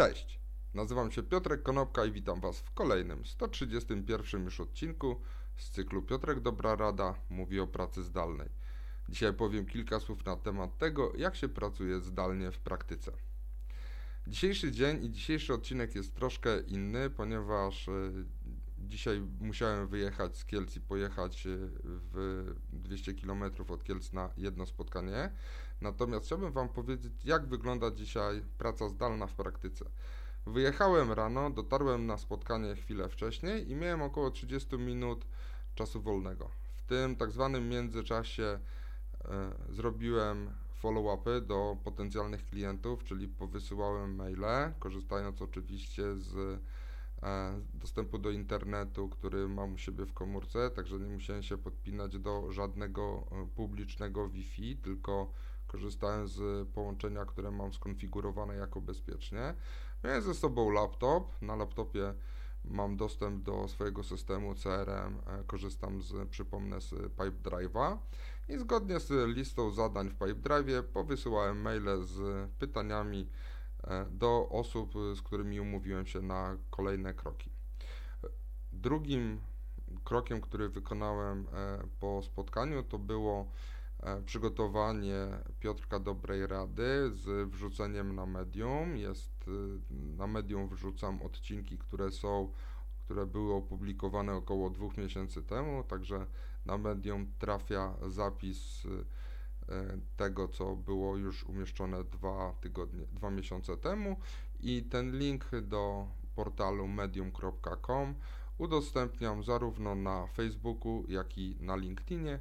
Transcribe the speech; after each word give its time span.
Cześć, 0.00 0.40
nazywam 0.74 1.12
się 1.12 1.22
Piotrek 1.22 1.62
Konopka 1.62 2.04
i 2.04 2.12
witam 2.12 2.40
Was 2.40 2.60
w 2.60 2.70
kolejnym 2.70 3.26
131 3.26 4.44
już 4.44 4.60
odcinku 4.60 5.20
z 5.56 5.70
cyklu 5.70 6.02
Piotrek 6.02 6.40
Dobra 6.40 6.76
Rada 6.76 7.14
mówi 7.30 7.60
o 7.60 7.66
pracy 7.66 8.02
zdalnej. 8.02 8.48
Dzisiaj 9.08 9.34
powiem 9.34 9.66
kilka 9.66 10.00
słów 10.00 10.24
na 10.24 10.36
temat 10.36 10.78
tego, 10.78 11.12
jak 11.16 11.36
się 11.36 11.48
pracuje 11.48 12.00
zdalnie 12.00 12.50
w 12.50 12.58
praktyce. 12.58 13.12
Dzisiejszy 14.26 14.72
dzień 14.72 15.04
i 15.04 15.10
dzisiejszy 15.10 15.54
odcinek 15.54 15.94
jest 15.94 16.14
troszkę 16.14 16.60
inny, 16.60 17.10
ponieważ 17.10 17.88
e, 17.88 17.92
dzisiaj 18.90 19.20
musiałem 19.40 19.88
wyjechać 19.88 20.36
z 20.36 20.44
Kielc 20.44 20.76
i 20.76 20.80
pojechać 20.80 21.46
e, 21.46 21.50
w 21.84 22.44
200 22.72 23.14
km 23.14 23.42
od 23.68 23.84
Kielc 23.84 24.12
na 24.12 24.30
jedno 24.36 24.66
spotkanie. 24.66 25.32
Natomiast 25.80 26.26
chciałbym 26.26 26.52
Wam 26.52 26.68
powiedzieć, 26.68 27.12
jak 27.24 27.46
wygląda 27.46 27.90
dzisiaj 27.90 28.42
praca 28.58 28.88
zdalna 28.88 29.26
w 29.26 29.34
praktyce. 29.34 29.84
Wyjechałem 30.46 31.12
rano, 31.12 31.50
dotarłem 31.50 32.06
na 32.06 32.18
spotkanie 32.18 32.76
chwilę 32.76 33.08
wcześniej 33.08 33.70
i 33.70 33.74
miałem 33.74 34.02
około 34.02 34.30
30 34.30 34.78
minut 34.78 35.26
czasu 35.74 36.02
wolnego. 36.02 36.50
W 36.76 36.82
tym 36.82 37.16
tak 37.16 37.30
zwanym 37.30 37.68
międzyczasie 37.68 38.58
e, 39.24 39.54
zrobiłem 39.68 40.50
follow-upy 40.82 41.40
do 41.40 41.76
potencjalnych 41.84 42.46
klientów, 42.46 43.04
czyli 43.04 43.28
powysyłałem 43.28 44.14
maile, 44.14 44.72
korzystając 44.78 45.42
oczywiście 45.42 46.16
z 46.16 46.60
dostępu 47.74 48.18
do 48.18 48.30
internetu, 48.30 49.08
który 49.08 49.48
mam 49.48 49.74
u 49.74 49.78
siebie 49.78 50.06
w 50.06 50.12
komórce, 50.12 50.70
także 50.70 50.98
nie 50.98 51.14
musiałem 51.14 51.42
się 51.42 51.58
podpinać 51.58 52.18
do 52.18 52.52
żadnego 52.52 53.26
e, 53.32 53.46
publicznego 53.46 54.28
Wi-Fi, 54.28 54.76
tylko 54.76 55.32
korzystałem 55.66 56.28
z 56.28 56.68
połączenia, 56.68 57.24
które 57.24 57.50
mam 57.50 57.72
skonfigurowane 57.72 58.54
jako 58.54 58.80
bezpiecznie. 58.80 59.54
Miałem 60.04 60.22
ze 60.22 60.34
sobą 60.34 60.70
laptop. 60.70 61.42
Na 61.42 61.56
laptopie 61.56 62.14
mam 62.64 62.96
dostęp 62.96 63.44
do 63.44 63.68
swojego 63.68 64.02
systemu 64.02 64.54
CRM. 64.54 65.18
E, 65.26 65.44
korzystam 65.46 66.02
z, 66.02 66.28
przypomnę, 66.28 66.80
z 66.80 66.90
Pipedrive'a 66.90 67.96
i 68.48 68.58
zgodnie 68.58 69.00
z 69.00 69.36
listą 69.36 69.70
zadań 69.70 70.10
w 70.10 70.18
Pipedrive'ie 70.18 70.82
powysyłałem 70.82 71.60
maile 71.60 72.02
z 72.02 72.50
pytaniami 72.50 73.20
e, 73.20 73.59
do 74.10 74.48
osób, 74.48 74.94
z 75.14 75.22
którymi 75.22 75.60
umówiłem 75.60 76.06
się 76.06 76.22
na 76.22 76.56
kolejne 76.70 77.14
kroki. 77.14 77.50
Drugim 78.72 79.40
krokiem, 80.04 80.40
który 80.40 80.68
wykonałem 80.68 81.46
e, 81.52 81.82
po 82.00 82.22
spotkaniu, 82.22 82.82
to 82.82 82.98
było 82.98 83.46
E, 84.02 84.22
przygotowanie 84.22 85.28
Piotrka 85.60 86.00
Dobrej 86.00 86.46
Rady 86.46 87.10
z 87.12 87.50
wrzuceniem 87.50 88.14
na 88.14 88.26
medium. 88.26 88.96
Jest 88.96 89.48
e, 89.48 89.50
na 90.16 90.26
medium 90.26 90.68
wrzucam 90.68 91.22
odcinki, 91.22 91.78
które 91.78 92.10
są, 92.10 92.52
które 92.98 93.26
były 93.26 93.54
opublikowane 93.54 94.34
około 94.34 94.70
dwóch 94.70 94.96
miesięcy 94.96 95.42
temu, 95.42 95.84
także 95.84 96.26
na 96.66 96.78
medium 96.78 97.32
trafia 97.38 97.94
zapis 98.08 98.86
e, 98.86 98.88
tego, 100.16 100.48
co 100.48 100.76
było 100.76 101.16
już 101.16 101.44
umieszczone 101.44 102.04
dwa 102.04 102.54
tygodnie, 102.60 103.06
dwa 103.12 103.30
miesiące 103.30 103.76
temu 103.76 104.16
i 104.60 104.82
ten 104.82 105.18
link 105.18 105.50
do 105.62 106.06
portalu 106.34 106.88
medium.com 106.88 108.14
udostępniam 108.58 109.42
zarówno 109.42 109.94
na 109.94 110.26
Facebooku, 110.26 111.04
jak 111.08 111.38
i 111.38 111.56
na 111.60 111.76
LinkedInie 111.76 112.38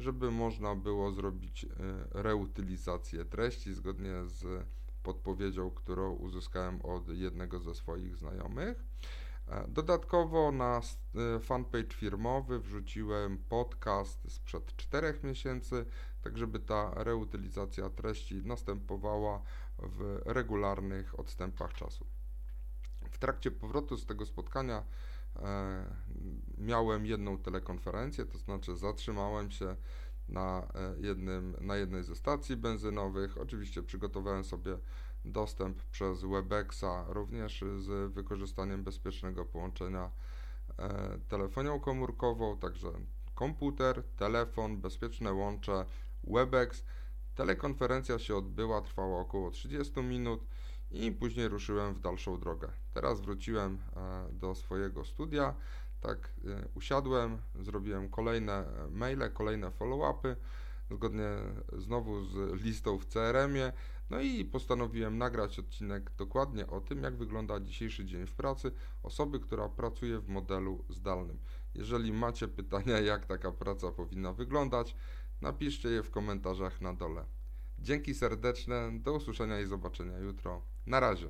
żeby 0.00 0.30
można 0.30 0.74
było 0.74 1.12
zrobić 1.12 1.64
e, 1.64 1.68
reutylizację 2.10 3.24
treści 3.24 3.74
zgodnie 3.74 4.12
z 4.24 4.66
podpowiedzią, 5.02 5.70
którą 5.70 6.12
uzyskałem 6.12 6.82
od 6.82 7.08
jednego 7.08 7.60
ze 7.60 7.74
swoich 7.74 8.16
znajomych. 8.16 8.84
E, 9.50 9.64
dodatkowo 9.68 10.52
na 10.52 10.80
e, 11.36 11.40
fanpage 11.40 11.94
firmowy 11.94 12.60
wrzuciłem 12.60 13.38
podcast 13.38 14.32
sprzed 14.32 14.76
4 14.76 15.20
miesięcy, 15.22 15.86
tak 16.22 16.38
żeby 16.38 16.60
ta 16.60 16.90
reutylizacja 16.94 17.90
treści 17.90 18.42
następowała 18.44 19.42
w 19.78 20.22
regularnych 20.24 21.20
odstępach 21.20 21.72
czasu. 21.72 22.06
W 23.10 23.18
trakcie 23.18 23.50
powrotu 23.50 23.96
z 23.96 24.06
tego 24.06 24.26
spotkania 24.26 24.82
E, 25.36 25.84
miałem 26.58 27.06
jedną 27.06 27.38
telekonferencję, 27.38 28.26
to 28.26 28.38
znaczy 28.38 28.76
zatrzymałem 28.76 29.50
się 29.50 29.76
na, 30.30 30.68
e, 30.74 31.00
jednym, 31.00 31.56
na 31.60 31.76
jednej 31.76 32.04
ze 32.04 32.16
stacji 32.16 32.56
benzynowych. 32.56 33.38
Oczywiście 33.38 33.82
przygotowałem 33.82 34.44
sobie 34.44 34.78
dostęp 35.24 35.82
przez 35.82 36.22
Webexa, 36.22 37.04
również 37.08 37.64
z 37.78 38.12
wykorzystaniem 38.12 38.84
bezpiecznego 38.84 39.44
połączenia 39.44 40.10
e, 40.78 41.18
telefonią 41.28 41.80
komórkową, 41.80 42.58
także 42.58 42.88
komputer, 43.34 44.02
telefon, 44.16 44.80
bezpieczne 44.80 45.32
łącze, 45.32 45.84
Webex. 46.24 46.84
Telekonferencja 47.34 48.18
się 48.18 48.36
odbyła, 48.36 48.80
trwała 48.80 49.20
około 49.20 49.50
30 49.50 50.00
minut 50.02 50.46
i 50.90 51.12
później 51.12 51.48
ruszyłem 51.48 51.94
w 51.94 52.00
dalszą 52.00 52.40
drogę. 52.40 52.68
Teraz 52.94 53.20
wróciłem 53.20 53.78
e, 53.96 54.32
do 54.32 54.54
swojego 54.54 55.04
studia, 55.04 55.54
tak 56.00 56.32
e, 56.44 56.68
usiadłem, 56.74 57.38
zrobiłem 57.60 58.08
kolejne 58.08 58.52
e, 58.52 58.90
maile, 58.90 59.30
kolejne 59.32 59.70
follow-upy, 59.70 60.36
zgodnie 60.90 61.28
znowu 61.78 62.24
z 62.24 62.62
listą 62.62 62.98
w 62.98 63.06
CRM-ie, 63.06 63.72
no 64.10 64.20
i 64.20 64.44
postanowiłem 64.44 65.18
nagrać 65.18 65.58
odcinek 65.58 66.10
dokładnie 66.18 66.66
o 66.66 66.80
tym, 66.80 67.02
jak 67.02 67.16
wygląda 67.16 67.60
dzisiejszy 67.60 68.04
dzień 68.04 68.26
w 68.26 68.34
pracy 68.34 68.72
osoby, 69.02 69.40
która 69.40 69.68
pracuje 69.68 70.18
w 70.18 70.28
modelu 70.28 70.84
zdalnym. 70.88 71.38
Jeżeli 71.74 72.12
macie 72.12 72.48
pytania, 72.48 73.00
jak 73.10 73.26
taka 73.26 73.52
praca 73.52 73.92
powinna 73.92 74.32
wyglądać, 74.32 74.96
napiszcie 75.40 75.88
je 75.88 76.02
w 76.02 76.10
komentarzach 76.10 76.80
na 76.80 76.94
dole. 76.94 77.24
Dzięki 77.78 78.14
serdeczne, 78.14 78.90
do 78.92 79.12
usłyszenia 79.12 79.60
i 79.60 79.66
zobaczenia 79.66 80.18
jutro. 80.18 80.62
Na 80.86 81.00
razie. 81.00 81.28